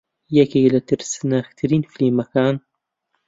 یەکێک 0.37 0.65
لە 0.73 0.81
ترسناکترین 0.87 1.83
فیلمەکان 1.93 2.55